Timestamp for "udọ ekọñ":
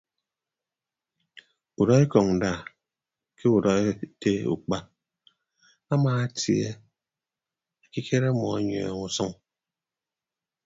1.79-2.27